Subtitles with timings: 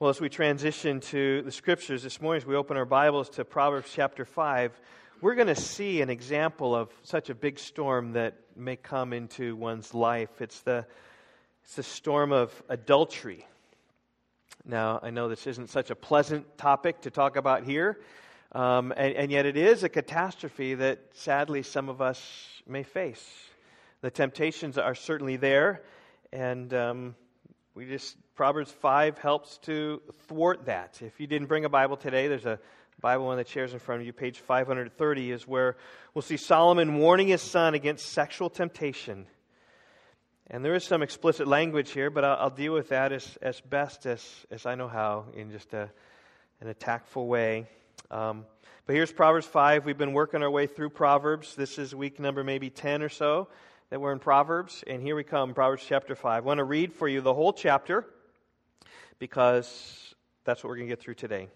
[0.00, 3.44] Well, as we transition to the scriptures this morning, as we open our Bibles to
[3.44, 4.72] Proverbs chapter 5,
[5.20, 9.54] we're going to see an example of such a big storm that may come into
[9.54, 10.40] one's life.
[10.40, 10.84] It's the,
[11.62, 13.46] it's the storm of adultery.
[14.64, 18.00] Now, I know this isn't such a pleasant topic to talk about here,
[18.50, 22.20] um, and, and yet it is a catastrophe that sadly some of us
[22.66, 23.24] may face.
[24.00, 25.84] The temptations are certainly there,
[26.32, 27.14] and um,
[27.76, 30.98] we just Proverbs 5 helps to thwart that.
[31.00, 32.58] If you didn't bring a Bible today, there's a
[33.00, 34.12] Bible on the chairs in front of you.
[34.12, 35.76] Page 530 is where
[36.14, 39.26] we'll see Solomon warning his son against sexual temptation.
[40.48, 43.60] And there is some explicit language here, but I'll, I'll deal with that as, as
[43.60, 45.88] best as, as I know how in just a,
[46.60, 47.68] an tactful way.
[48.10, 48.46] Um,
[48.84, 49.86] but here's Proverbs 5.
[49.86, 51.54] We've been working our way through Proverbs.
[51.54, 53.46] This is week number maybe 10 or so
[53.90, 54.82] that we're in Proverbs.
[54.88, 56.42] And here we come, Proverbs chapter 5.
[56.42, 58.04] I want to read for you the whole chapter
[59.18, 60.14] because
[60.44, 61.48] that's what we're going to get through today.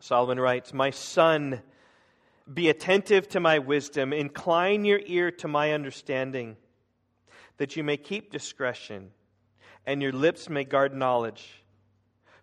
[0.00, 1.60] Solomon writes, My son,
[2.52, 6.56] be attentive to my wisdom, incline your ear to my understanding,
[7.58, 9.10] that you may keep discretion,
[9.86, 11.62] and your lips may guard knowledge.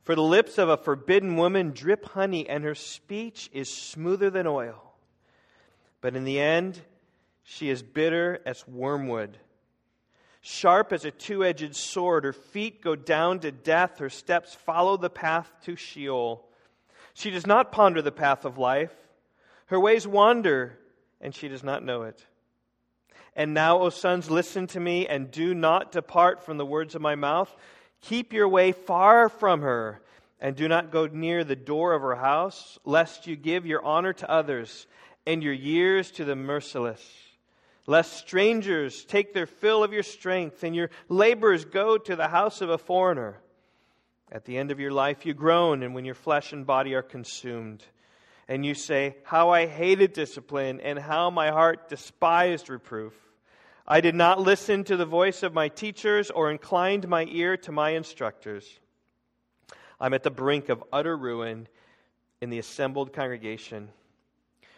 [0.04, 4.46] For the lips of a forbidden woman drip honey, and her speech is smoother than
[4.46, 4.94] oil.
[6.02, 6.80] But in the end,
[7.42, 9.40] she is bitter as wormwood
[10.46, 12.24] sharp as a two edged sword.
[12.24, 16.46] Her feet go down to death, her steps follow the path to Sheol.
[17.16, 18.94] She does not ponder the path of life,
[19.68, 20.78] her ways wander,
[21.20, 22.24] and she does not know it.
[23.36, 27.02] And now, O sons, listen to me and do not depart from the words of
[27.02, 27.54] my mouth.
[28.02, 30.02] Keep your way far from her,
[30.40, 34.14] and do not go near the door of her house, lest you give your honor
[34.14, 34.86] to others
[35.26, 37.25] and your years to the merciless
[37.88, 42.62] lest strangers take their fill of your strength and your labors go to the house
[42.62, 43.38] of a foreigner.
[44.32, 47.04] At the end of your life, you groan, and when your flesh and body are
[47.04, 47.84] consumed,
[48.48, 53.14] and you say, How I hated discipline, and how my heart despised reproof.
[53.88, 57.72] I did not listen to the voice of my teachers or inclined my ear to
[57.72, 58.80] my instructors.
[60.00, 61.68] I'm at the brink of utter ruin
[62.42, 63.90] in the assembled congregation.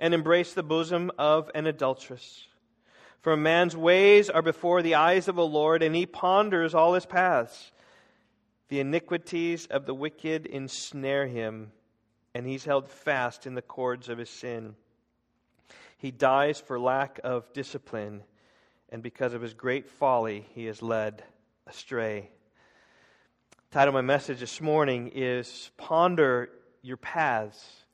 [0.00, 2.48] And embrace the bosom of an adulteress.
[3.20, 6.94] For a man's ways are before the eyes of the Lord, and he ponders all
[6.94, 7.70] his paths.
[8.68, 11.72] The iniquities of the wicked ensnare him,
[12.34, 14.74] and he's held fast in the cords of his sin.
[15.98, 18.22] He dies for lack of discipline,
[18.88, 21.22] and because of his great folly, he is led
[21.66, 22.30] astray.
[23.68, 26.48] The title of my message this morning is Ponder
[26.80, 27.84] Your Paths.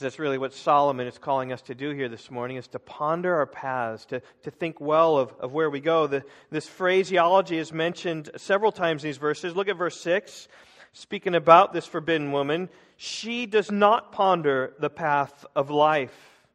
[0.00, 2.78] Because that's really what Solomon is calling us to do here this morning, is to
[2.78, 6.06] ponder our paths, to, to think well of, of where we go.
[6.06, 9.54] The, this phraseology is mentioned several times in these verses.
[9.54, 10.48] Look at verse 6.
[10.94, 16.46] Speaking about this forbidden woman, she does not ponder the path of life.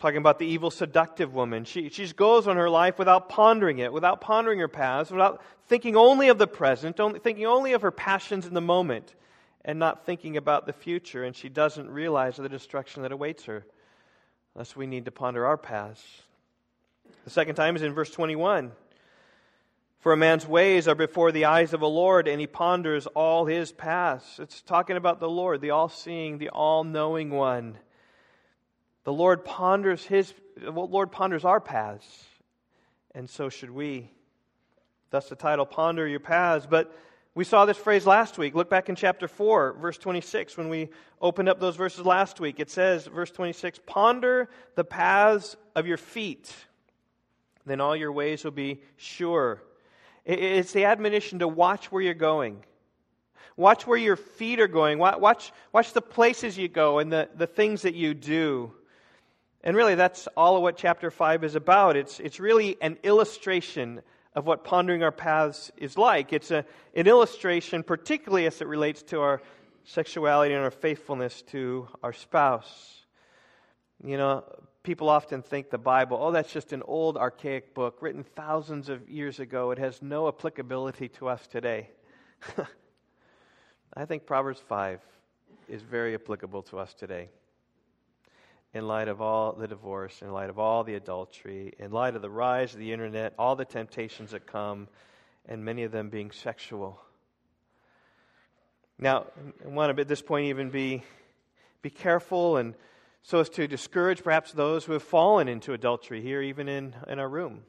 [0.00, 1.64] Talking about the evil, seductive woman.
[1.64, 5.94] She, she goes on her life without pondering it, without pondering her paths, without thinking
[5.94, 9.14] only of the present, only, thinking only of her passions in the moment
[9.64, 13.64] and not thinking about the future, and she doesn't realize the destruction that awaits her.
[14.56, 16.02] Thus, we need to ponder our paths.
[17.24, 18.72] The second time is in verse 21.
[20.00, 23.44] For a man's ways are before the eyes of the Lord, and he ponders all
[23.44, 24.38] his paths.
[24.38, 27.76] It's talking about the Lord, the all seeing, the all knowing one.
[29.04, 32.24] The Lord ponders his the Lord ponders our paths,
[33.14, 34.10] and so should we.
[35.10, 36.66] Thus the title Ponder Your Paths.
[36.68, 36.94] But
[37.40, 38.54] we saw this phrase last week.
[38.54, 40.90] Look back in chapter 4, verse 26, when we
[41.22, 42.60] opened up those verses last week.
[42.60, 46.54] It says, verse 26, Ponder the paths of your feet,
[47.64, 49.62] then all your ways will be sure.
[50.26, 52.62] It's the admonition to watch where you're going.
[53.56, 54.98] Watch where your feet are going.
[54.98, 58.70] Watch, watch the places you go and the, the things that you do.
[59.64, 61.96] And really, that's all of what chapter 5 is about.
[61.96, 64.02] It's, it's really an illustration
[64.34, 66.32] of what pondering our paths is like.
[66.32, 69.42] It's a, an illustration, particularly as it relates to our
[69.84, 73.04] sexuality and our faithfulness to our spouse.
[74.04, 74.44] You know,
[74.82, 79.08] people often think the Bible, oh, that's just an old, archaic book written thousands of
[79.08, 79.72] years ago.
[79.72, 81.90] It has no applicability to us today.
[83.94, 85.00] I think Proverbs 5
[85.68, 87.28] is very applicable to us today.
[88.72, 92.22] In light of all the divorce, in light of all the adultery, in light of
[92.22, 94.86] the rise of the internet, all the temptations that come,
[95.46, 97.00] and many of them being sexual.
[98.96, 99.26] Now,
[99.64, 101.02] I want to at this point even be,
[101.82, 102.74] be careful and
[103.22, 107.18] so as to discourage perhaps those who have fallen into adultery here, even in, in
[107.18, 107.62] our room.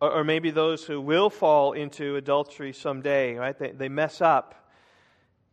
[0.00, 3.58] Or, or maybe those who will fall into adultery someday, right?
[3.58, 4.70] They, they mess up.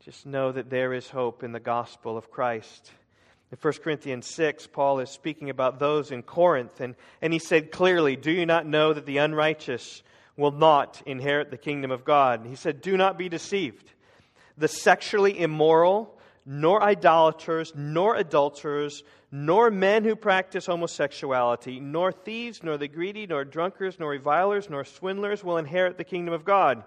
[0.04, 2.92] Just know that there is hope in the gospel of Christ.
[3.54, 7.72] In 1 Corinthians 6, Paul is speaking about those in Corinth, and, and he said
[7.72, 10.02] clearly, Do you not know that the unrighteous
[10.36, 12.40] will not inherit the kingdom of God?
[12.40, 13.92] And he said, Do not be deceived.
[14.58, 16.18] The sexually immoral,
[16.48, 23.46] nor idolaters, nor adulterers, nor men who practice homosexuality, nor thieves, nor the greedy, nor
[23.46, 26.84] drunkards, nor revilers, nor swindlers will inherit the kingdom of God.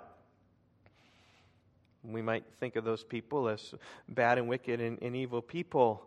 [2.02, 3.72] We might think of those people as
[4.08, 6.02] bad and wicked and, and evil people.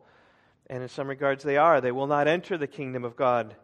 [0.70, 1.82] And in some regards, they are.
[1.82, 3.56] They will not enter the kingdom of God.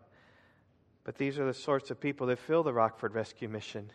[1.03, 3.91] But these are the sorts of people that fill the Rockford Rescue Mission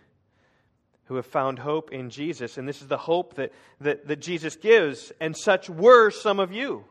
[1.11, 2.57] who have found hope in Jesus.
[2.57, 5.11] And this is the hope that, that, that Jesus gives.
[5.21, 6.85] And such were some of you.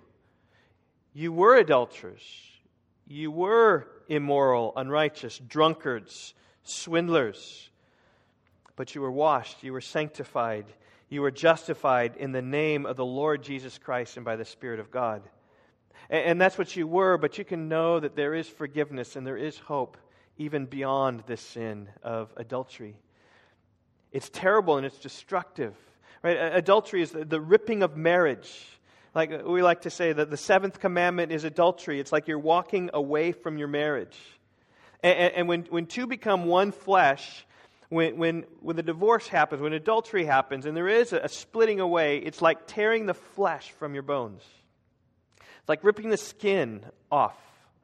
[1.14, 2.22] You were adulterers.
[3.08, 6.34] You were immoral, unrighteous, drunkards,
[6.64, 7.70] swindlers.
[8.76, 10.66] But you were washed, you were sanctified,
[11.08, 14.82] you were justified in the name of the Lord Jesus Christ and by the Spirit
[14.82, 15.22] of God.
[16.10, 19.26] And, and that's what you were, but you can know that there is forgiveness and
[19.26, 19.98] there is hope
[20.38, 22.96] even beyond this sin of adultery.
[24.12, 25.76] It's terrible and it's destructive.
[26.24, 26.38] Right?
[26.38, 28.66] Adultery is the, the ripping of marriage.
[29.16, 32.00] Like uh, we like to say that the seventh commandment is adultery.
[32.00, 34.18] It's like you're walking away from your marriage.
[35.02, 37.46] And, and when, when two become one flesh,
[37.90, 41.80] when, when, when the divorce happens, when adultery happens, and there is a, a splitting
[41.80, 44.44] away, it's like tearing the flesh from your bones.
[45.70, 47.38] It's like ripping the skin off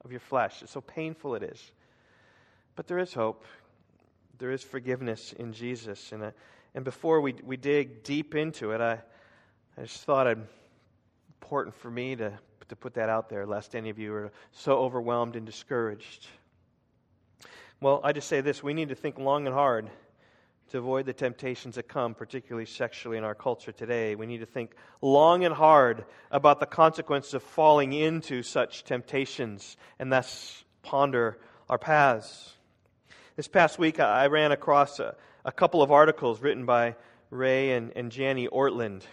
[0.03, 0.63] of your flesh.
[0.63, 1.71] It's so painful it is.
[2.75, 3.45] But there is hope
[4.39, 6.11] there is forgiveness in Jesus.
[6.11, 6.31] And, uh,
[6.73, 8.93] and before we, we dig deep into it, I,
[9.77, 10.39] I just thought it
[11.39, 12.33] important for me to,
[12.69, 16.25] to put that out there, lest any of you are so overwhelmed and discouraged.
[17.81, 19.91] Well, I just say this we need to think long and hard
[20.71, 24.15] to avoid the temptations that come, particularly sexually in our culture today.
[24.15, 24.71] We need to think
[25.01, 31.37] long and hard about the consequences of falling into such temptations and thus ponder
[31.69, 32.53] our paths.
[33.35, 36.95] This past week, I ran across a, a couple of articles written by
[37.29, 39.03] Ray and, and Jani Ortlund.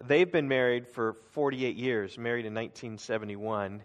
[0.00, 3.82] They've been married for 48 years, married in 1971,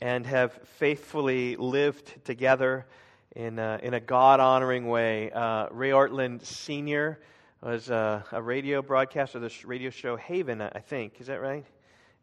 [0.00, 2.86] and have faithfully lived together
[3.34, 5.30] in a, in a God honoring way.
[5.30, 7.18] Uh, Ray Ortlund Sr.
[7.62, 11.20] was a, a radio broadcaster the radio show Haven, I think.
[11.20, 11.64] Is that right?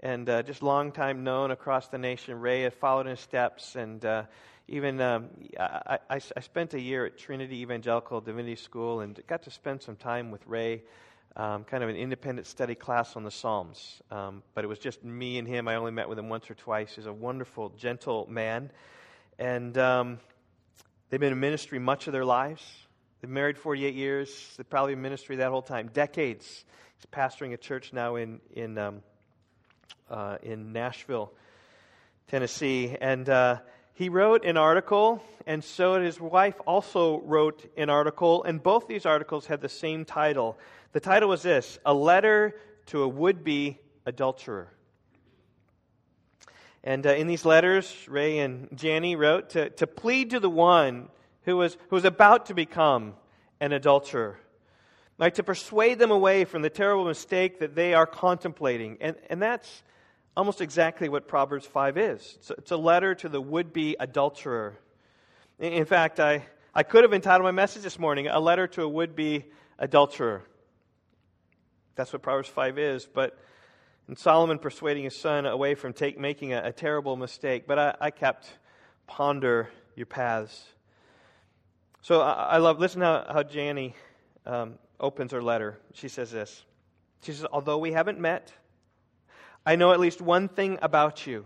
[0.02, 2.40] And uh, just long time known across the nation.
[2.40, 4.24] Ray had followed in his steps and uh,
[4.68, 5.30] even um,
[5.60, 9.82] I, I, I, spent a year at Trinity Evangelical Divinity School and got to spend
[9.82, 10.84] some time with Ray,
[11.36, 14.00] um, kind of an independent study class on the Psalms.
[14.12, 15.68] Um, but it was just me and him.
[15.68, 16.94] I only met with him once or twice.
[16.96, 18.70] He's a wonderful, gentle man.
[19.40, 20.20] And um,
[21.10, 22.64] they've been in ministry much of their lives.
[23.22, 24.54] They've married 48 years.
[24.56, 26.66] They've probably been in ministry that whole time, decades.
[26.96, 29.02] He's pastoring a church now in, in, um,
[30.10, 31.33] uh, in Nashville,
[32.28, 32.95] Tennessee.
[33.00, 33.57] And uh,
[33.94, 39.06] he wrote an article, and so his wife also wrote an article, and both these
[39.06, 40.57] articles had the same title.
[40.94, 42.56] The title was this A Letter
[42.88, 44.72] to a Would Be Adulterer.
[46.83, 51.09] And uh, in these letters, Ray and Jani wrote to, to plead to the one
[51.44, 53.16] who was, who was about to become
[53.59, 54.40] an adulterer,
[55.18, 58.98] like to persuade them away from the terrible mistake that they are contemplating.
[59.02, 59.83] And, and that's
[60.38, 63.98] almost exactly what Proverbs 5 is it's a, it's a letter to the would be
[64.00, 64.80] adulterer.
[65.59, 68.88] In fact, I, I could have entitled my message this morning, A Letter to a
[68.88, 69.45] Would Be
[69.78, 70.44] Adulterer.
[71.95, 73.38] That's what Proverbs 5 is, but
[74.09, 77.68] and Solomon persuading his son away from take, making a, a terrible mistake.
[77.68, 78.51] But I, I, kept
[79.06, 80.66] ponder your paths.
[82.01, 83.94] So I, I love, listen how, how Jani
[84.47, 85.78] um, opens her letter.
[85.94, 86.63] She says this.
[87.21, 88.51] She says, Although we haven't met,
[89.63, 91.45] I know at least one thing about you.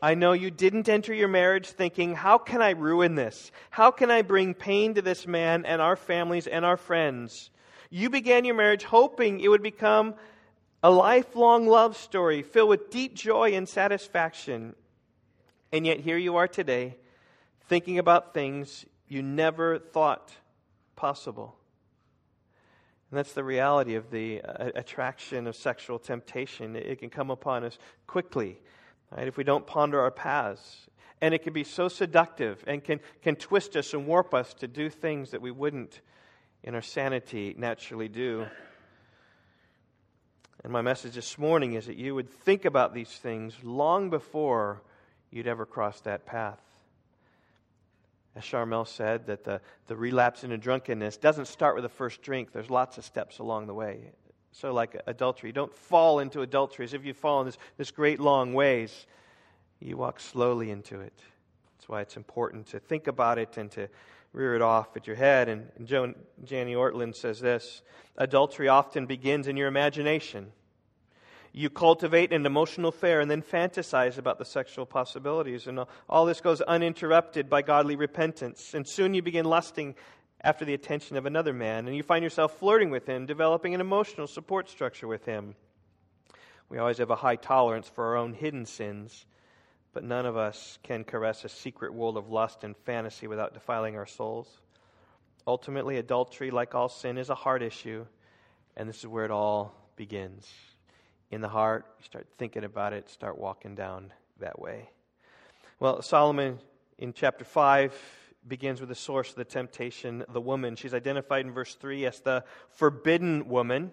[0.00, 3.50] I know you didn't enter your marriage thinking, How can I ruin this?
[3.70, 7.50] How can I bring pain to this man and our families and our friends?
[7.90, 10.14] You began your marriage hoping it would become
[10.82, 14.74] a lifelong love story filled with deep joy and satisfaction.
[15.72, 16.96] And yet here you are today,
[17.68, 20.32] thinking about things you never thought
[20.94, 21.56] possible.
[23.10, 26.74] And that's the reality of the uh, attraction of sexual temptation.
[26.74, 28.58] It can come upon us quickly,
[29.16, 30.88] right, if we don't ponder our paths.
[31.20, 34.68] And it can be so seductive and can, can twist us and warp us to
[34.68, 36.00] do things that we wouldn't,
[36.62, 38.46] in our sanity, naturally do.
[40.64, 44.82] And my message this morning is that you would think about these things long before
[45.30, 46.60] you'd ever cross that path.
[48.34, 52.52] As Charmel said, that the, the relapse into drunkenness doesn't start with the first drink,
[52.52, 54.12] there's lots of steps along the way.
[54.52, 58.20] So, like adultery, don't fall into adultery as if you fall in this, this great
[58.20, 59.06] long ways.
[59.80, 61.12] You walk slowly into it.
[61.76, 63.88] That's why it's important to think about it and to
[64.32, 65.48] rear it off at your head.
[65.48, 66.14] And Joan,
[66.46, 67.82] Jani Ortlund says this
[68.16, 70.52] Adultery often begins in your imagination.
[71.52, 75.66] You cultivate an emotional affair and then fantasize about the sexual possibilities.
[75.66, 78.74] And all this goes uninterrupted by godly repentance.
[78.74, 79.94] And soon you begin lusting
[80.42, 81.86] after the attention of another man.
[81.86, 85.54] And you find yourself flirting with him, developing an emotional support structure with him.
[86.68, 89.24] We always have a high tolerance for our own hidden sins
[89.96, 93.96] but none of us can caress a secret world of lust and fantasy without defiling
[93.96, 94.60] our souls.
[95.46, 98.04] Ultimately, adultery, like all sin, is a heart issue,
[98.76, 100.52] and this is where it all begins.
[101.30, 104.90] In the heart, you start thinking about it, start walking down that way.
[105.80, 106.58] Well, Solomon
[106.98, 107.98] in chapter 5
[108.46, 110.76] begins with the source of the temptation, the woman.
[110.76, 113.92] She's identified in verse 3 as the forbidden woman.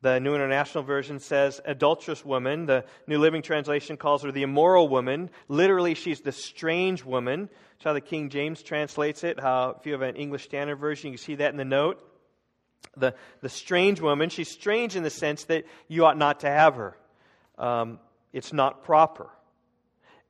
[0.00, 2.66] The New International Version says adulterous woman.
[2.66, 5.28] The New Living Translation calls her the immoral woman.
[5.48, 7.48] Literally, she's the strange woman.
[7.72, 9.40] That's how the King James translates it.
[9.40, 12.00] How, if you have an English Standard Version, you can see that in the note.
[12.96, 16.76] The, the strange woman, she's strange in the sense that you ought not to have
[16.76, 16.96] her.
[17.58, 17.98] Um,
[18.32, 19.28] it's not proper.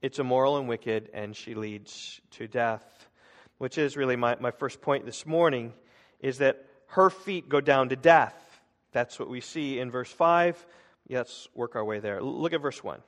[0.00, 2.84] It's immoral and wicked, and she leads to death.
[3.58, 5.74] Which is really my, my first point this morning,
[6.20, 8.34] is that her feet go down to death.
[8.92, 10.66] That's what we see in verse 5.
[11.08, 12.22] Let's work our way there.
[12.22, 13.00] Look at verse 1.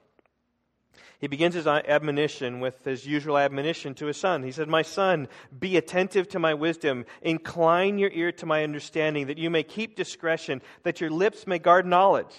[1.20, 4.42] He begins his admonition with his usual admonition to his son.
[4.42, 9.26] He said, My son, be attentive to my wisdom, incline your ear to my understanding,
[9.26, 12.34] that you may keep discretion, that your lips may guard knowledge.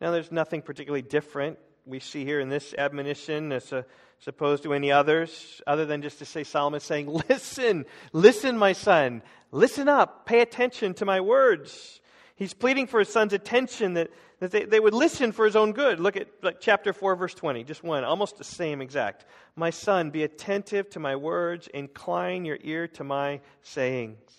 [0.00, 3.82] Now, there's nothing particularly different we see here in this admonition as, uh,
[4.20, 8.74] as opposed to any others, other than just to say Solomon saying, Listen, listen, my
[8.74, 12.00] son, listen up, pay attention to my words.
[12.38, 15.72] He's pleading for his son's attention that, that they, they would listen for his own
[15.72, 15.98] good.
[15.98, 19.24] Look at like, chapter 4, verse 20, just one, almost the same exact.
[19.56, 24.30] My son, be attentive to my words, incline your ear to my sayings.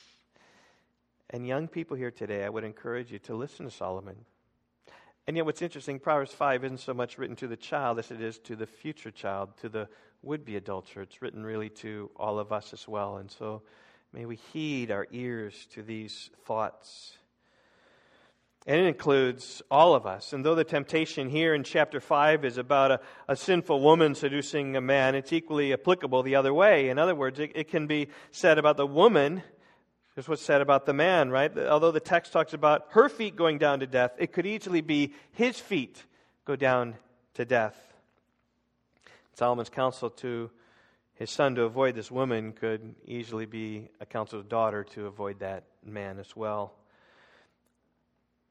[1.29, 4.15] And young people here today, I would encourage you to listen to Solomon.
[5.27, 8.22] And yet, what's interesting, Proverbs 5 isn't so much written to the child as it
[8.22, 9.89] is to the future child, to the
[10.24, 11.03] would be adulterer.
[11.03, 13.18] It's written really to all of us as well.
[13.18, 13.62] And so,
[14.13, 17.18] may we heed our ears to these thoughts.
[18.69, 20.31] And it includes all of us.
[20.31, 24.75] And though the temptation here in chapter 5 is about a, a sinful woman seducing
[24.75, 26.89] a man, it's equally applicable the other way.
[26.89, 29.41] In other words, it, it can be said about the woman
[30.13, 31.57] just what's said about the man, right?
[31.57, 35.13] Although the text talks about her feet going down to death, it could easily be
[35.31, 36.03] his feet
[36.45, 36.95] go down
[37.33, 37.75] to death.
[39.33, 40.51] Solomon's counsel to
[41.15, 45.39] his son to avoid this woman could easily be a counsel to daughter to avoid
[45.39, 46.75] that man as well.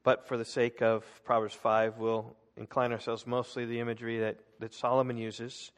[0.03, 4.37] But for the sake of Proverbs 5, we'll incline ourselves mostly to the imagery that,
[4.59, 5.71] that Solomon uses.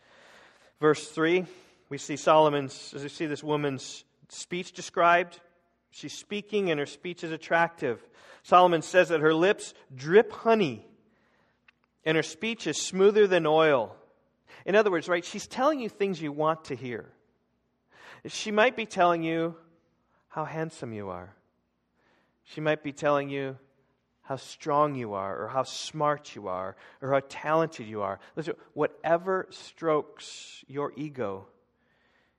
[0.80, 1.46] Verse 3,
[1.90, 5.40] we see Solomon's, as we see this woman's speech described.
[5.90, 8.02] She's speaking, and her speech is attractive.
[8.44, 10.86] Solomon says that her lips drip honey,
[12.06, 13.96] and her speech is smoother than oil.
[14.66, 17.10] In other words, right, she's telling you things you want to hear.
[18.28, 19.56] She might be telling you
[20.30, 21.34] how handsome you are.
[22.44, 23.58] She might be telling you
[24.32, 28.18] how strong you are, or how smart you are, or how talented you are.
[28.38, 31.48] Listen, whatever strokes your ego,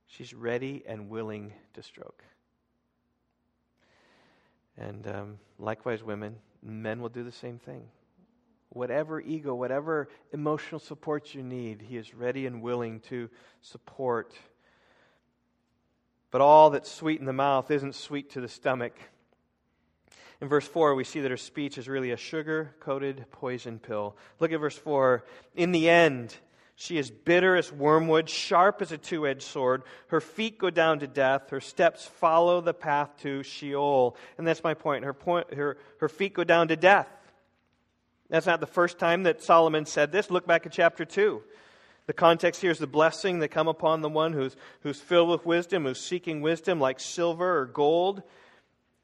[0.06, 2.24] she's ready and willing to stroke.
[4.78, 7.82] And um, likewise, women, men will do the same thing.
[8.70, 13.28] Whatever ego, whatever emotional support you need, he is ready and willing to
[13.60, 14.32] support.
[16.30, 18.94] But all that's sweet in the mouth isn't sweet to the stomach.
[20.42, 24.16] In verse 4, we see that her speech is really a sugar coated poison pill.
[24.40, 25.24] Look at verse 4.
[25.54, 26.34] In the end,
[26.74, 29.84] she is bitter as wormwood, sharp as a two edged sword.
[30.08, 31.50] Her feet go down to death.
[31.50, 34.16] Her steps follow the path to Sheol.
[34.36, 35.04] And that's my point.
[35.04, 37.06] Her, point, her, her feet go down to death.
[38.28, 40.28] That's not the first time that Solomon said this.
[40.28, 41.40] Look back at chapter 2.
[42.06, 45.46] The context here is the blessing that come upon the one who's, who's filled with
[45.46, 48.24] wisdom, who's seeking wisdom like silver or gold.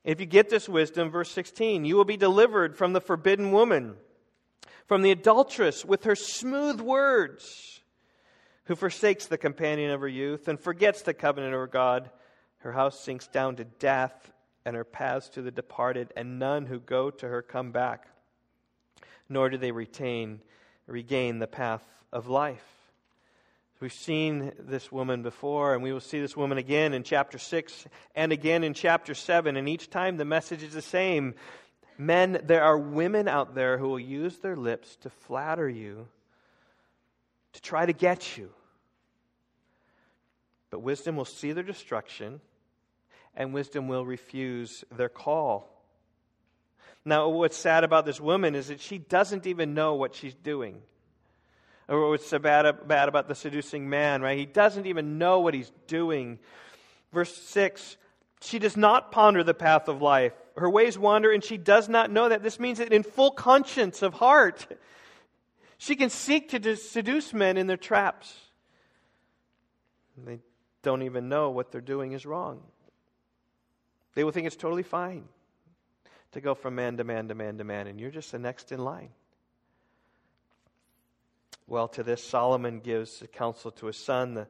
[0.05, 3.97] If you get this wisdom, verse 16, you will be delivered from the forbidden woman,
[4.87, 7.81] from the adulteress with her smooth words,
[8.65, 12.11] who forsakes the companion of her youth and forgets the covenant of her God.
[12.59, 14.33] Her house sinks down to death,
[14.65, 18.09] and her paths to the departed, and none who go to her come back,
[19.29, 20.41] nor do they retain,
[20.87, 22.78] regain the path of life.
[23.81, 27.87] We've seen this woman before, and we will see this woman again in chapter 6
[28.15, 29.57] and again in chapter 7.
[29.57, 31.35] And each time the message is the same
[32.01, 36.07] Men, there are women out there who will use their lips to flatter you,
[37.55, 38.51] to try to get you.
[40.71, 42.41] But wisdom will see their destruction,
[43.35, 45.75] and wisdom will refuse their call.
[47.05, 50.83] Now, what's sad about this woman is that she doesn't even know what she's doing
[51.89, 54.39] or what's so bad, bad about the seducing man, right?
[54.39, 56.39] He doesn't even know what he's doing.
[57.13, 57.97] Verse 6
[58.43, 60.35] She does not ponder the path of life.
[60.57, 62.43] Her ways wander, and she does not know that.
[62.43, 64.67] This means that in full conscience of heart,
[65.79, 68.35] she can seek to seduce men in their traps.
[70.25, 70.41] They
[70.83, 72.61] don't even know what they're doing is wrong.
[74.15, 75.25] They will think it's totally fine
[76.33, 78.73] to go from man to man to man to man, and you're just the next
[78.73, 79.11] in line.
[81.69, 84.33] Well, to this, Solomon gives a counsel to his son.
[84.33, 84.47] The,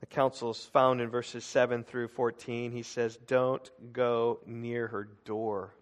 [0.00, 2.72] the counsel is found in verses 7 through 14.
[2.72, 5.72] He says, Don't go near her door.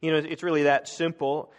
[0.00, 1.52] You know, it's really that simple.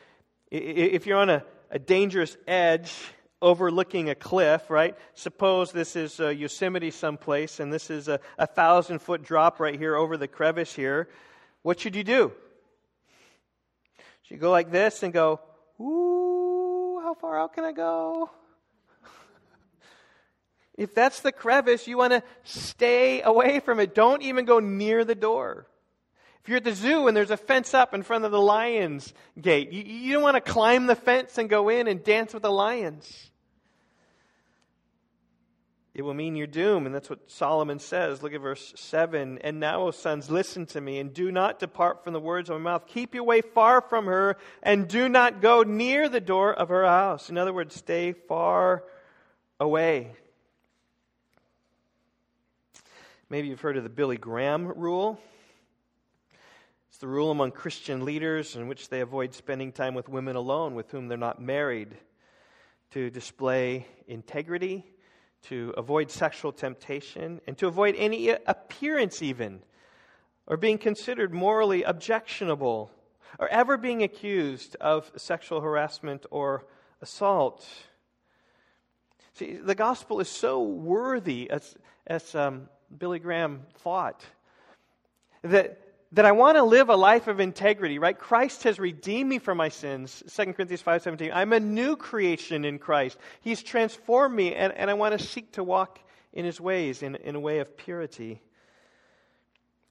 [0.49, 2.93] If you're on a, a dangerous edge
[3.41, 4.95] overlooking a cliff, right?
[5.13, 9.77] Suppose this is uh, Yosemite someplace and this is a, a thousand foot drop right
[9.77, 11.09] here over the crevice here.
[11.61, 12.31] What should you do?
[14.23, 15.41] Should you go like this and go,
[15.81, 16.26] ooh,
[17.19, 18.29] far out can I go?
[20.77, 23.95] if that's the crevice, you want to stay away from it.
[23.95, 25.67] Don't even go near the door.
[26.41, 29.13] If you're at the zoo and there's a fence up in front of the lion's
[29.39, 32.43] gate, you, you don't want to climb the fence and go in and dance with
[32.43, 33.31] the lions
[35.97, 36.85] it will mean your doom.
[36.85, 38.21] And that's what Solomon says.
[38.21, 39.39] Look at verse 7.
[39.39, 42.61] And now, O sons, listen to me, and do not depart from the words of
[42.61, 42.85] my mouth.
[42.85, 46.85] Keep your way far from her, and do not go near the door of her
[46.85, 47.31] house.
[47.31, 48.83] In other words, stay far
[49.59, 50.11] away.
[53.27, 55.19] Maybe you've heard of the Billy Graham rule.
[56.89, 60.75] It's the rule among Christian leaders in which they avoid spending time with women alone
[60.75, 61.97] with whom they're not married
[62.91, 64.85] to display integrity
[65.43, 69.61] to avoid sexual temptation, and to avoid any appearance, even,
[70.45, 72.91] or being considered morally objectionable,
[73.39, 76.65] or ever being accused of sexual harassment or
[77.01, 77.67] assault.
[79.33, 84.25] See, the gospel is so worthy, as, as um, Billy Graham thought,
[85.43, 85.86] that
[86.17, 88.17] that I want to live a life of integrity, right?
[88.17, 90.23] Christ has redeemed me from my sins.
[90.35, 91.29] 2 Corinthians 5.17.
[91.31, 93.19] I'm a new creation in Christ.
[93.41, 95.99] He's transformed me, and, and I want to seek to walk
[96.33, 98.41] in his ways in, in a way of purity.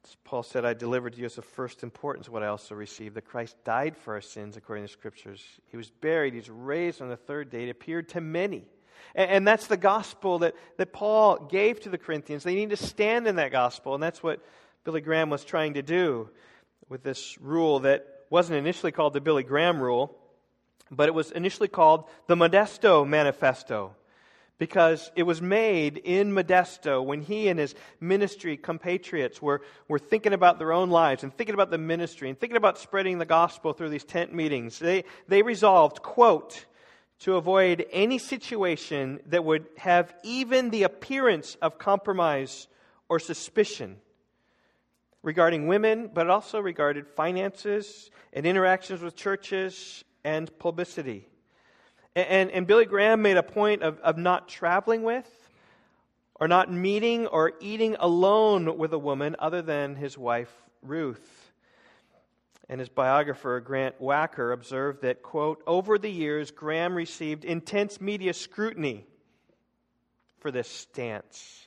[0.03, 3.15] As Paul said, I delivered to you as of first importance what I also received
[3.15, 5.41] that Christ died for our sins according to the Scriptures.
[5.71, 8.67] He was buried, he's raised on the third day, it appeared to many.
[9.15, 12.43] And, and that's the gospel that, that Paul gave to the Corinthians.
[12.43, 14.41] They need to stand in that gospel, and that's what
[14.87, 16.29] Billy Graham was trying to do
[16.87, 20.17] with this rule that wasn't initially called the Billy Graham rule,
[20.89, 23.97] but it was initially called the Modesto Manifesto
[24.57, 30.31] because it was made in Modesto when he and his ministry compatriots were, were thinking
[30.31, 33.73] about their own lives and thinking about the ministry and thinking about spreading the gospel
[33.73, 34.79] through these tent meetings.
[34.79, 36.65] They, they resolved, quote,
[37.19, 42.69] to avoid any situation that would have even the appearance of compromise
[43.09, 43.97] or suspicion
[45.27, 51.27] regarding women, but also regarded finances and interactions with churches and publicity.
[52.15, 55.29] And, and, and, Billy Graham made a point of, of not traveling with,
[56.35, 61.51] or not meeting or eating alone with a woman other than his wife, Ruth.
[62.69, 68.33] And his biographer, Grant Wacker, observed that, quote, over the years, Graham received intense media
[68.33, 69.05] scrutiny
[70.39, 71.66] for this stance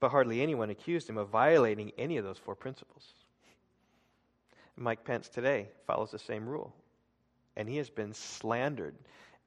[0.00, 3.14] but hardly anyone accused him of violating any of those four principles.
[4.76, 6.74] Mike Pence today follows the same rule.
[7.56, 8.94] And he has been slandered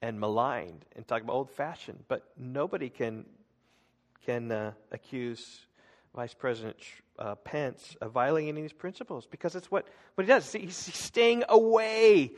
[0.01, 3.25] and maligned and talked about old fashioned, but nobody can,
[4.25, 5.65] can uh, accuse
[6.15, 6.77] Vice President
[7.19, 10.51] uh, Pence of violating any of these principles because it's what, what he does.
[10.51, 12.31] He's staying away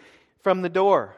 [0.43, 1.15] from the door.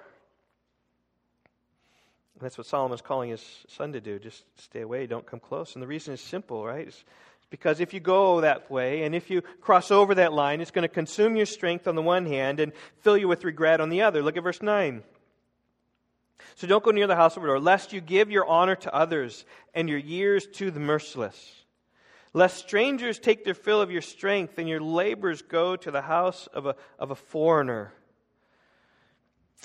[2.43, 4.19] That's what Solomon's calling his son to do.
[4.19, 5.73] Just stay away, don't come close.
[5.73, 6.87] And the reason is simple, right?
[6.87, 7.03] It's
[7.49, 10.83] Because if you go that way and if you cross over that line, it's going
[10.83, 14.01] to consume your strength on the one hand and fill you with regret on the
[14.01, 14.21] other.
[14.21, 15.03] Look at verse 9.
[16.55, 19.45] So don't go near the house of the lest you give your honor to others
[19.73, 21.63] and your years to the merciless.
[22.33, 26.47] Lest strangers take their fill of your strength and your labors go to the house
[26.53, 27.93] of a, of a foreigner.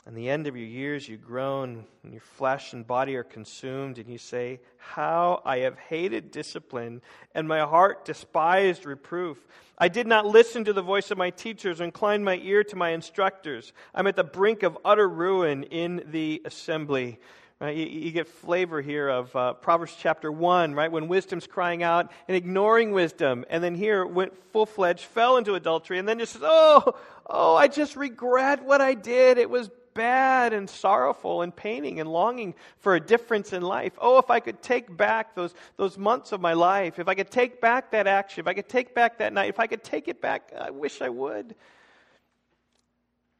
[0.06, 3.98] And the end of your years you groan, and your flesh and body are consumed,
[3.98, 7.02] and you say, How I have hated discipline,
[7.34, 9.36] and my heart despised reproof.
[9.76, 12.76] I did not listen to the voice of my teachers, or incline my ear to
[12.76, 13.72] my instructors.
[13.94, 17.18] I'm at the brink of utter ruin in the assembly.
[17.60, 17.76] Right?
[17.76, 20.92] You, you, get flavor here of uh, Proverbs chapter 1, right?
[20.92, 23.44] When wisdom's crying out and ignoring wisdom.
[23.50, 26.94] And then here went full fledged, fell into adultery, and then just says, Oh,
[27.26, 29.38] oh, I just regret what I did.
[29.38, 33.92] It was bad and sorrowful and paining and longing for a difference in life.
[33.98, 37.30] Oh, if I could take back those, those months of my life, if I could
[37.30, 40.08] take back that action, if I could take back that night, if I could take
[40.08, 41.54] it back, I wish I would.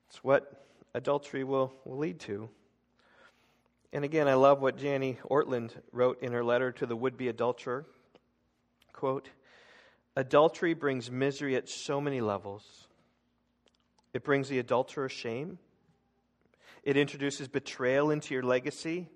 [0.09, 2.49] It's what adultery will, will lead to.
[3.93, 7.29] And again, I love what Jani Ortlund wrote in her letter to the would be
[7.29, 7.87] adulterer.
[8.93, 9.29] Quote,
[10.17, 12.89] Adultery brings misery at so many levels.
[14.13, 15.59] It brings the adulterer shame.
[16.89, 19.11] It introduces betrayal into your legacy.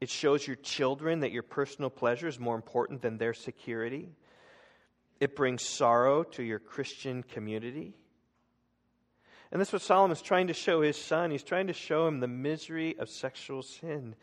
[0.00, 4.08] It shows your children that your personal pleasure is more important than their security.
[5.20, 7.92] It brings sorrow to your Christian community.
[9.52, 11.30] And that's what Solomon's trying to show his son.
[11.30, 14.14] He's trying to show him the misery of sexual sin.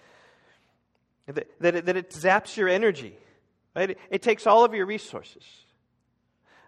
[1.27, 3.15] That, that, it, that it zaps your energy,
[3.75, 3.91] right?
[3.91, 5.62] It, it takes all of your resources.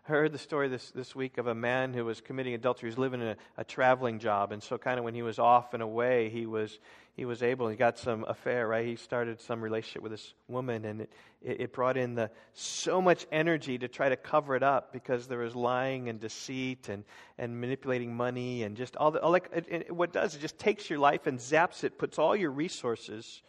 [0.05, 2.85] Heard the story this, this week of a man who was committing adultery.
[2.85, 5.39] He was living in a, a traveling job, and so kind of when he was
[5.39, 6.77] off and away, he was
[7.15, 7.67] he was able.
[7.69, 8.85] He got some affair, right?
[8.85, 11.09] He started some relationship with this woman, and it,
[11.41, 15.25] it, it brought in the so much energy to try to cover it up because
[15.25, 17.03] there was lying and deceit and
[17.39, 20.39] and manipulating money and just all the all like it, it, what it does it
[20.39, 23.41] just takes your life and zaps it, puts all your resources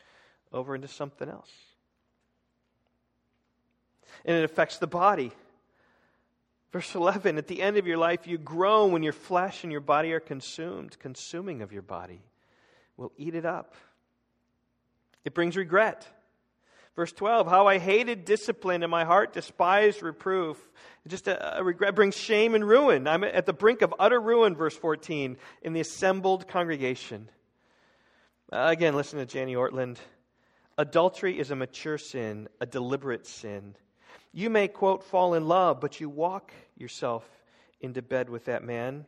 [0.54, 1.52] over into something else,
[4.24, 5.32] and it affects the body
[6.72, 9.80] Verse 11 At the end of your life, you groan when your flesh and your
[9.80, 10.98] body are consumed.
[10.98, 12.22] Consuming of your body
[12.96, 13.74] will eat it up.
[15.24, 16.06] It brings regret.
[16.96, 20.56] Verse 12 How I hated discipline and my heart despised reproof.
[21.06, 23.06] Just a, a regret brings shame and ruin.
[23.06, 27.28] I'm at the brink of utter ruin, verse 14, in the assembled congregation.
[28.52, 29.98] Uh, again, listen to Jani Ortlund.
[30.78, 33.76] Adultery is a mature sin, a deliberate sin.
[34.36, 37.26] You may, quote, fall in love, but you walk yourself
[37.80, 39.06] into bed with that man.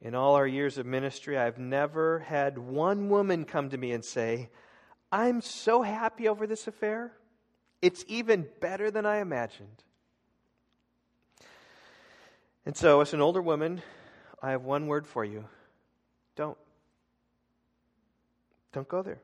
[0.00, 4.04] In all our years of ministry, I've never had one woman come to me and
[4.04, 4.48] say,
[5.10, 7.10] I'm so happy over this affair.
[7.82, 9.82] It's even better than I imagined.
[12.64, 13.82] And so, as an older woman,
[14.40, 15.46] I have one word for you
[16.36, 16.58] don't.
[18.70, 19.18] Don't go there.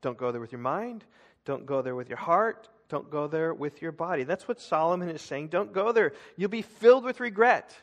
[0.00, 1.04] Don't go there with your mind.
[1.44, 2.70] Don't go there with your heart.
[2.88, 4.24] Don't go there with your body.
[4.24, 5.48] That's what Solomon is saying.
[5.48, 6.12] Don't go there.
[6.36, 7.76] You'll be filled with regret.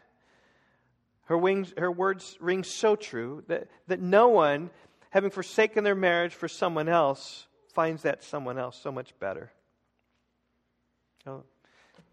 [1.25, 4.69] Her, wings, her words ring so true that, that no one,
[5.09, 9.51] having forsaken their marriage for someone else, finds that someone else so much better.
[11.25, 11.43] Oh,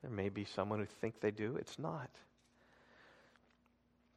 [0.02, 1.56] there may be someone who think they do.
[1.56, 2.10] It's not.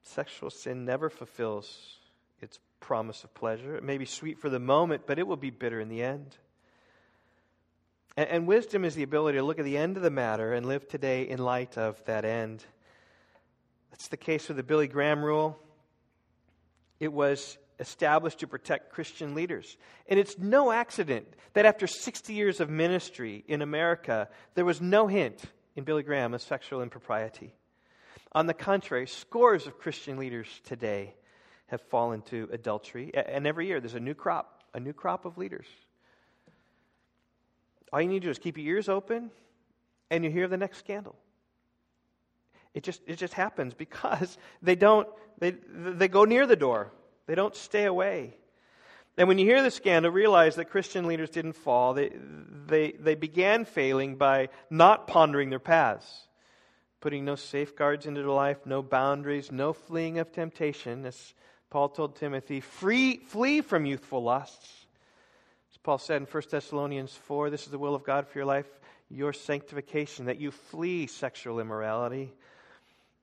[0.03, 1.97] Sexual sin never fulfills
[2.41, 3.75] its promise of pleasure.
[3.75, 6.35] It may be sweet for the moment, but it will be bitter in the end.
[8.15, 10.65] And, and wisdom is the ability to look at the end of the matter and
[10.65, 12.63] live today in light of that end.
[13.91, 15.59] That's the case with the Billy Graham rule.
[16.99, 19.77] It was established to protect Christian leaders.
[20.07, 25.07] And it's no accident that after 60 years of ministry in America, there was no
[25.07, 25.41] hint
[25.75, 27.53] in Billy Graham of sexual impropriety.
[28.31, 31.13] On the contrary, scores of Christian leaders today
[31.67, 33.11] have fallen to adultery.
[33.13, 35.65] And every year there's a new crop, a new crop of leaders
[37.93, 39.29] all you need to do is keep your ears open
[40.09, 41.15] and you hear the next scandal.
[42.73, 46.91] It just, it just happens because they don't, they, they go near the door.
[47.27, 48.33] They don't stay away.
[49.15, 51.93] And when you hear the scandal, realize that Christian leaders didn't fall.
[51.93, 52.11] They,
[52.65, 56.27] they, they began failing by not pondering their paths,
[56.99, 61.05] putting no safeguards into their life, no boundaries, no fleeing of temptation.
[61.05, 61.35] As
[61.69, 64.82] Paul told Timothy, free, flee from youthful lusts.
[65.83, 68.67] Paul said in 1 Thessalonians 4 this is the will of God for your life,
[69.09, 72.33] your sanctification, that you flee sexual immorality.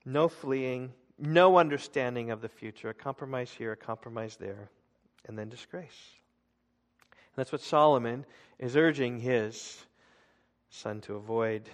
[0.05, 4.69] No fleeing, no understanding of the future, a compromise here, a compromise there,
[5.27, 6.15] and then disgrace.
[7.11, 8.25] And that's what Solomon
[8.59, 9.85] is urging his
[10.69, 11.67] son to avoid.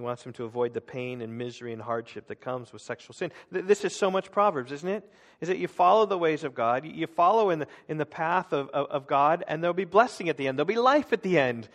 [0.00, 3.12] He wants them to avoid the pain and misery and hardship that comes with sexual
[3.12, 3.30] sin.
[3.50, 5.12] This is so much Proverbs, isn't it?
[5.42, 8.54] Is that you follow the ways of God, you follow in the, in the path
[8.54, 10.58] of, of, of God, and there'll be blessing at the end.
[10.58, 11.68] There'll be life at the end.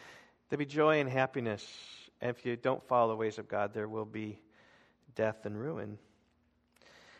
[0.50, 1.72] There'll be joy and happiness.
[2.20, 4.40] And if you don't follow the ways of God, there will be
[5.14, 6.00] death and ruin.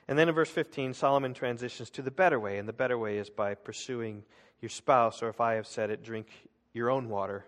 [0.08, 3.20] And then in verse 15, Solomon transitions to the better way, and the better way
[3.20, 4.24] is by pursuing
[4.60, 6.30] your spouse, or if I have said it, drink
[6.74, 7.46] your own water.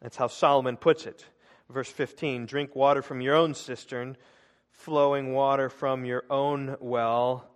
[0.00, 1.24] That's how Solomon puts it.
[1.72, 4.16] Verse 15 Drink water from your own cistern,
[4.70, 7.46] flowing water from your own well.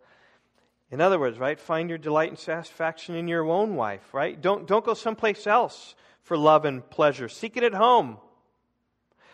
[0.91, 4.41] In other words, right, find your delight and satisfaction in your own wife, right?
[4.41, 7.29] Don't, don't go someplace else for love and pleasure.
[7.29, 8.19] Seek it at home.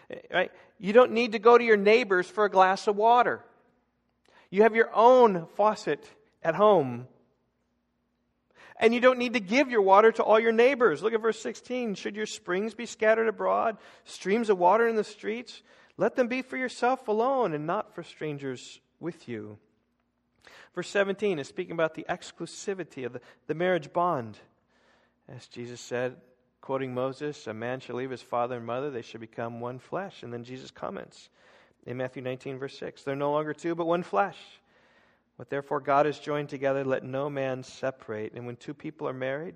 [0.08, 0.52] Eh, right?
[0.78, 3.44] You don't need to go to your neighbors for a glass of water.
[4.48, 6.04] You have your own faucet
[6.42, 7.06] at home.
[8.80, 11.02] And you don't need to give your water to all your neighbors.
[11.02, 11.94] Look at verse 16.
[11.96, 15.62] Should your springs be scattered abroad, streams of water in the streets?
[15.98, 19.58] Let them be for yourself alone and not for strangers with you.
[20.74, 24.38] Verse 17 is speaking about the exclusivity of the, the marriage bond.
[25.28, 26.16] As Jesus said,
[26.62, 30.22] quoting Moses, a man shall leave his father and mother, they shall become one flesh.
[30.22, 31.28] And then Jesus comments
[31.86, 34.38] in Matthew 19, verse 6 they're no longer two, but one flesh.
[35.40, 38.34] What therefore God has joined together, let no man separate.
[38.34, 39.54] And when two people are married,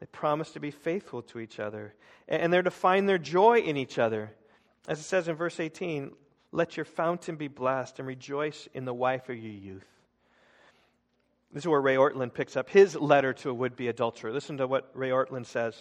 [0.00, 1.94] they promise to be faithful to each other.
[2.26, 4.32] And they're to find their joy in each other.
[4.88, 6.10] As it says in verse 18,
[6.50, 9.86] let your fountain be blessed and rejoice in the wife of your youth.
[11.52, 14.32] This is where Ray Ortlund picks up his letter to a would be adulterer.
[14.32, 15.76] Listen to what Ray Ortlund says.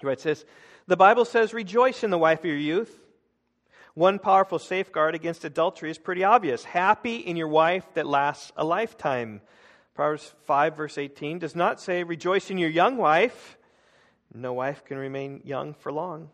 [0.00, 0.44] He writes this
[0.86, 2.96] The Bible says, Rejoice in the wife of your youth
[3.94, 6.64] one powerful safeguard against adultery is pretty obvious.
[6.64, 9.42] Happy in your wife that lasts a lifetime.
[9.94, 13.58] Proverbs 5, verse 18 does not say, Rejoice in your young wife.
[14.32, 16.30] No wife can remain young for long.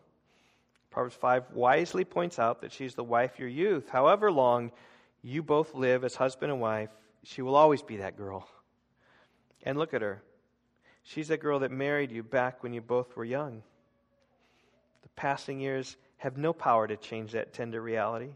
[0.89, 3.89] Proverbs 5 wisely points out that she's the wife of your youth.
[3.89, 4.71] However long
[5.21, 6.89] you both live as husband and wife,
[7.23, 8.47] she will always be that girl.
[9.63, 10.23] And look at her.
[11.03, 13.63] She's that girl that married you back when you both were young.
[15.03, 18.29] The passing years have no power to change that tender reality.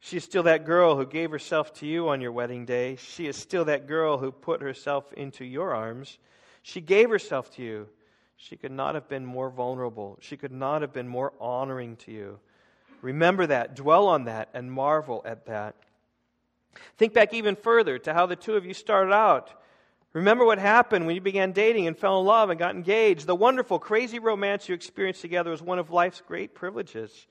[0.00, 2.96] She is still that girl who gave herself to you on your wedding day.
[2.96, 6.18] She is still that girl who put herself into your arms.
[6.62, 7.88] She gave herself to you.
[8.36, 10.18] She could not have been more vulnerable.
[10.20, 12.38] She could not have been more honoring to you.
[13.02, 15.74] Remember that, dwell on that, and marvel at that.
[16.98, 19.52] Think back even further to how the two of you started out.
[20.16, 23.26] Remember what happened when you began dating and fell in love and got engaged.
[23.26, 27.26] The wonderful, crazy romance you experienced together was one of life's great privileges.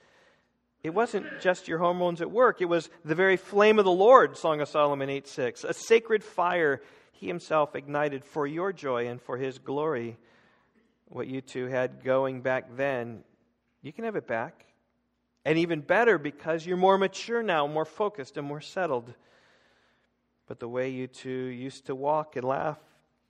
[0.84, 4.38] It wasn't just your hormones at work, it was the very flame of the Lord,
[4.38, 5.64] Song of Solomon 8 6.
[5.64, 6.80] A sacred fire
[7.12, 10.16] he himself ignited for your joy and for his glory.
[11.06, 13.24] What you two had going back then,
[13.82, 14.64] you can have it back.
[15.44, 19.12] And even better because you're more mature now, more focused, and more settled
[20.48, 22.80] but the way you two used to walk and laugh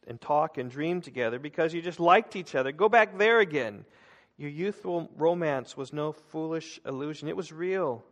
[0.08, 2.72] and talk and dream together because you just liked each other.
[2.72, 3.86] Go back there again.
[4.38, 8.04] Your youthful romance was no foolish illusion, it was real.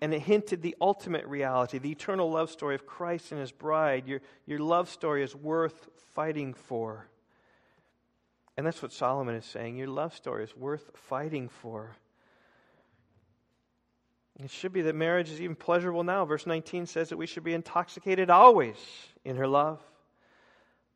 [0.00, 4.06] And it hinted the ultimate reality, the eternal love story of Christ and his bride.
[4.06, 7.08] Your, your love story is worth fighting for.
[8.56, 9.76] And that's what Solomon is saying.
[9.76, 11.96] Your love story is worth fighting for.
[14.42, 16.24] It should be that marriage is even pleasurable now.
[16.24, 18.76] Verse 19 says that we should be intoxicated always
[19.24, 19.80] in her love.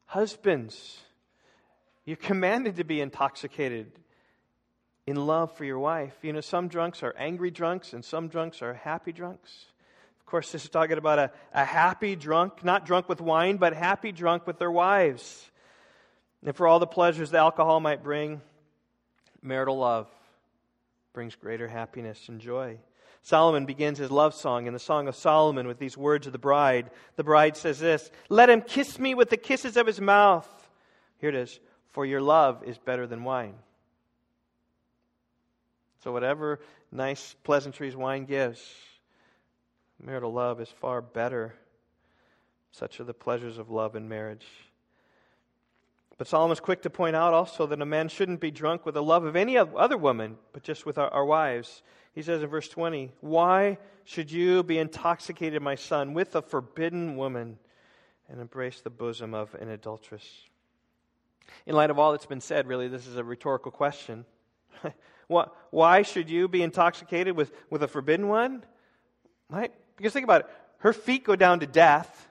[0.07, 0.99] Husbands,
[2.05, 3.93] you're commanded to be intoxicated
[5.07, 6.17] in love for your wife.
[6.23, 9.67] You know, some drunks are angry drunks and some drunks are happy drunks.
[10.21, 13.73] Of course, this is talking about a, a happy drunk, not drunk with wine, but
[13.73, 15.49] happy drunk with their wives.
[16.45, 18.41] And for all the pleasures that alcohol might bring,
[19.41, 20.09] marital love
[21.13, 22.79] brings greater happiness and joy.
[23.23, 26.39] Solomon begins his love song in the Song of Solomon with these words of the
[26.39, 26.91] bride.
[27.17, 30.49] The bride says this Let him kiss me with the kisses of his mouth.
[31.19, 33.55] Here it is For your love is better than wine.
[36.05, 36.61] So, whatever
[36.93, 38.63] nice pleasantries wine gives,
[40.03, 41.55] marital love is far better.
[42.71, 44.47] Such are the pleasures of love in marriage.
[46.19, 48.95] But Solomon is quick to point out also that a man shouldn't be drunk with
[48.95, 51.83] the love of any other woman, but just with our, our wives.
[52.15, 57.17] He says in verse 20, Why should you be intoxicated, my son, with a forbidden
[57.17, 57.59] woman
[58.29, 60.27] and embrace the bosom of an adulteress?
[61.67, 64.25] In light of all that's been said, really, this is a rhetorical question.
[65.71, 68.65] Why should you be intoxicated with, with a forbidden one?
[69.51, 69.73] Right?
[69.97, 70.51] Because think about it.
[70.79, 72.28] Her feet go down to death.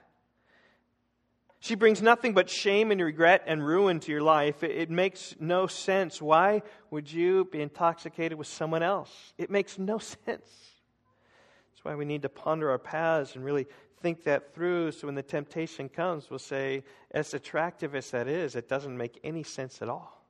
[1.60, 4.62] She brings nothing but shame and regret and ruin to your life.
[4.62, 6.22] It, it, makes no sense.
[6.22, 9.32] Why would you be intoxicated with someone else?
[9.36, 10.18] It makes no sense.
[10.26, 13.66] That's why we need to ponder our paths and really
[14.00, 18.54] think that through so when the temptation comes, we'll say, as attractive as that is,
[18.54, 20.22] it doesn't make any sense at all.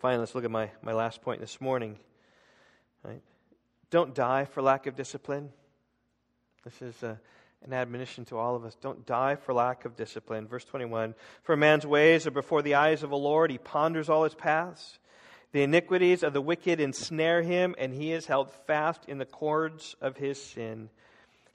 [0.00, 1.98] Finally, let's look at my, my last point this morning.
[3.04, 3.22] Right?
[3.90, 5.50] Don't die for lack of discipline.
[6.64, 7.20] This is a,
[7.64, 8.76] an admonition to all of us.
[8.80, 10.46] Don't die for lack of discipline.
[10.46, 14.08] Verse 21 For a man's ways are before the eyes of the Lord, he ponders
[14.08, 14.98] all his paths.
[15.52, 19.96] The iniquities of the wicked ensnare him, and he is held fast in the cords
[20.00, 20.90] of his sin.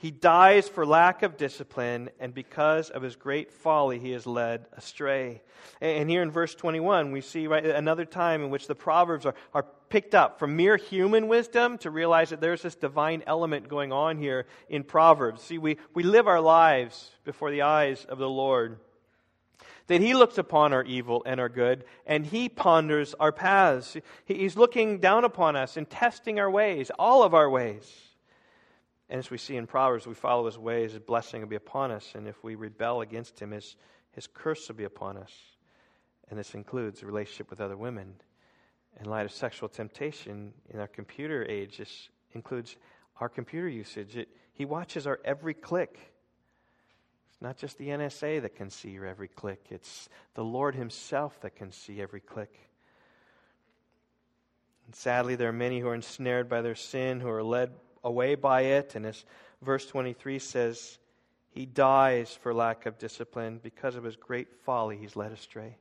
[0.04, 4.66] He dies for lack of discipline, and because of his great folly, he is led
[4.74, 5.42] astray.
[5.80, 9.34] And here in verse 21, we see right, another time in which the Proverbs are,
[9.54, 13.94] are picked up from mere human wisdom to realize that there's this divine element going
[13.94, 15.42] on here in Proverbs.
[15.42, 18.80] See, we, we live our lives before the eyes of the Lord.
[19.88, 23.96] That he looks upon our evil and our good, and he ponders our paths.
[24.26, 28.13] He's looking down upon us and testing our ways, all of our ways.
[29.10, 31.92] And as we see in Proverbs, we follow his ways, his blessing will be upon
[31.92, 32.14] us.
[32.16, 33.76] And if we rebel against him, his,
[34.12, 35.32] his curse will be upon us.
[36.30, 38.16] And this includes a relationship with other women.
[39.00, 42.78] In light of sexual temptation in our computer age, this includes
[43.20, 44.16] our computer usage.
[44.16, 46.00] It, he watches our every click.
[47.30, 51.40] It's not just the NSA that can see your every click, it's the Lord Himself
[51.42, 52.60] that can see every click.
[54.86, 57.72] And sadly, there are many who are ensnared by their sin, who are led
[58.04, 58.96] away by it.
[58.96, 59.24] And as
[59.62, 60.98] verse 23 says,
[61.50, 63.60] he dies for lack of discipline.
[63.62, 65.78] Because of his great folly, he's led astray.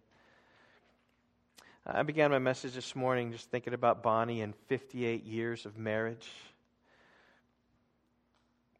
[1.85, 6.29] I began my message this morning just thinking about Bonnie and 58 years of marriage.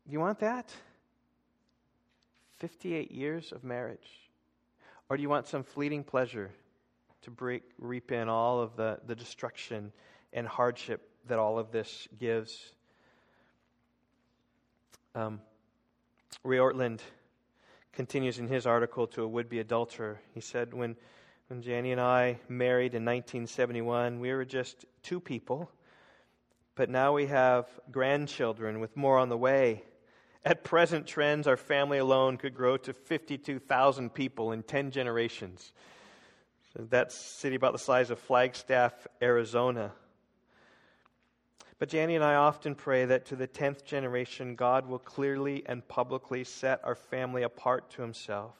[0.09, 0.73] You want that?
[2.59, 4.31] 58 years of marriage?
[5.09, 6.51] Or do you want some fleeting pleasure
[7.23, 9.93] to break, reap in all of the, the destruction
[10.33, 12.73] and hardship that all of this gives?
[15.15, 15.41] Um,
[16.43, 17.01] Ray Ortlund
[17.93, 20.19] continues in his article to a would be adulterer.
[20.33, 20.97] He said, when,
[21.49, 25.71] when Jani and I married in 1971, we were just two people,
[26.75, 29.85] but now we have grandchildren with more on the way.
[30.47, 35.75] At present trends, our family alone could grow to 52,000 people in 10 generations.
[36.73, 39.93] So that's a city about the size of Flagstaff, Arizona.
[41.83, 45.89] But Jani and I often pray that to the 10th generation, God will clearly and
[45.89, 48.55] publicly set our family apart to Himself.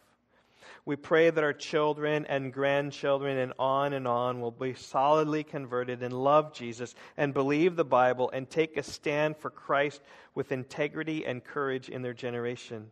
[0.87, 6.03] We pray that our children and grandchildren and on and on will be solidly converted
[6.03, 10.03] and love Jesus and believe the Bible and take a stand for Christ
[10.35, 12.91] with integrity and courage in their generation.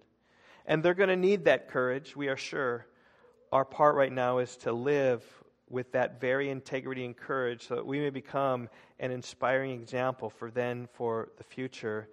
[0.64, 2.86] And they're going to need that courage, we are sure.
[3.50, 5.24] Our part right now is to live
[5.70, 10.50] with that very integrity and courage so that we may become an inspiring example for
[10.50, 12.08] then for the future.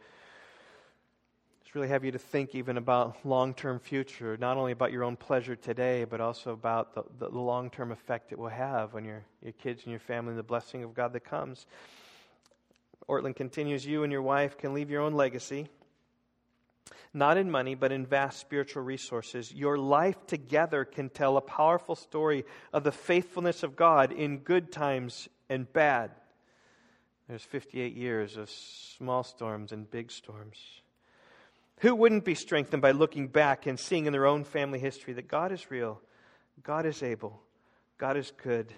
[1.63, 5.03] Just really have you to think even about long term future, not only about your
[5.03, 8.95] own pleasure today, but also about the, the, the long term effect it will have
[8.95, 11.65] on your, your kids and your family and the blessing of God that comes.
[13.09, 15.67] Ortlund continues, you and your wife can leave your own legacy
[17.13, 19.53] not in money, but in vast spiritual resources.
[19.53, 24.71] Your life together can tell a powerful story of the faithfulness of God in good
[24.71, 26.11] times and bad.
[27.27, 30.57] There's 58 years of small storms and big storms.
[31.79, 35.27] Who wouldn't be strengthened by looking back and seeing in their own family history that
[35.27, 36.01] God is real,
[36.63, 37.41] God is able,
[37.97, 38.73] God is good?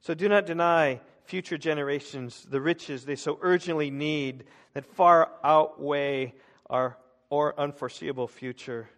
[0.00, 6.34] So do not deny future generations the riches they so urgently need that far outweigh
[6.68, 6.98] our
[7.30, 8.88] or unforeseeable future.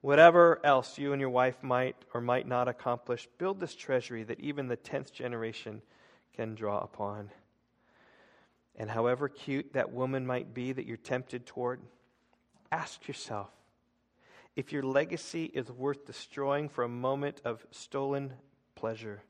[0.00, 4.40] Whatever else you and your wife might or might not accomplish, build this treasury that
[4.40, 5.82] even the 10th generation
[6.34, 7.30] can draw upon.
[8.76, 11.80] And however cute that woman might be that you're tempted toward,
[12.72, 13.50] ask yourself
[14.56, 18.32] if your legacy is worth destroying for a moment of stolen
[18.74, 19.22] pleasure.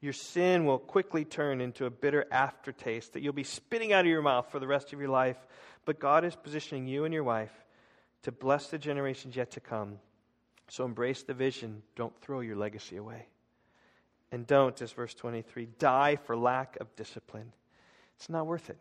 [0.00, 4.06] Your sin will quickly turn into a bitter aftertaste that you'll be spitting out of
[4.06, 5.38] your mouth for the rest of your life
[5.88, 7.64] but God is positioning you and your wife
[8.20, 9.94] to bless the generations yet to come.
[10.68, 11.82] So embrace the vision.
[11.96, 13.26] Don't throw your legacy away.
[14.30, 17.54] And don't, as verse 23, die for lack of discipline.
[18.16, 18.76] It's not worth it.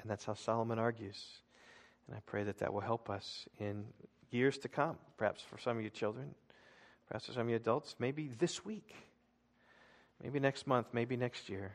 [0.00, 1.24] And that's how Solomon argues.
[2.08, 3.84] And I pray that that will help us in
[4.32, 6.34] years to come, perhaps for some of you children,
[7.06, 8.96] perhaps for some of you adults, maybe this week,
[10.20, 11.70] maybe next month, maybe next year.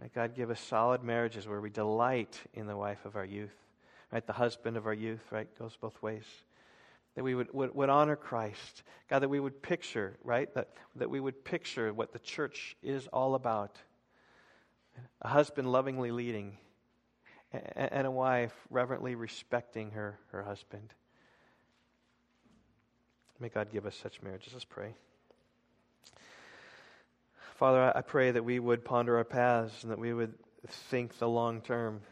[0.00, 3.54] May God give us solid marriages where we delight in the wife of our youth,
[4.12, 4.24] right?
[4.24, 5.48] The husband of our youth, right?
[5.58, 6.24] Goes both ways.
[7.14, 8.84] That we would, would, would honor Christ.
[9.10, 10.52] God, that we would picture, right?
[10.54, 13.76] That, that we would picture what the church is all about.
[15.22, 16.58] A husband lovingly leading,
[17.52, 20.94] and a wife reverently respecting her, her husband.
[23.40, 24.52] May God give us such marriages.
[24.52, 24.94] Let's pray.
[27.58, 30.32] Father, I pray that we would ponder our paths and that we would
[30.68, 32.02] think the long term.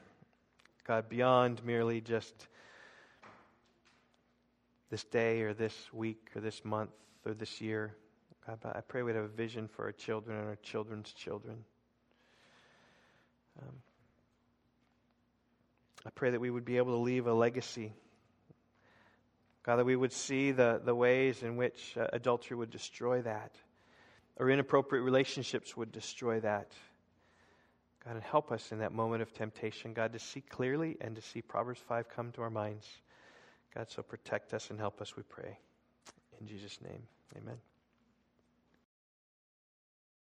[0.88, 2.34] God, beyond merely just
[4.90, 6.90] this day or this week or this month
[7.24, 7.94] or this year.
[8.44, 11.58] God, I pray we'd have a vision for our children and our children's children.
[13.62, 13.74] Um,
[16.04, 17.92] I pray that we would be able to leave a legacy.
[19.62, 23.52] God, that we would see the, the ways in which uh, adultery would destroy that,
[24.38, 26.72] or inappropriate relationships would destroy that.
[28.04, 31.22] God, and help us in that moment of temptation, God, to see clearly and to
[31.22, 32.86] see Proverbs 5 come to our minds.
[33.74, 35.58] God, so protect us and help us, we pray.
[36.40, 37.02] In Jesus' name,
[37.36, 37.56] amen.